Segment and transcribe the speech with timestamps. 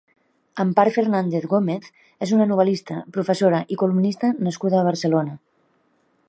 [0.61, 1.91] Empar Fernández Gómez
[2.27, 5.39] és una novel·lista, professora i columnista nascuda a Barcelona.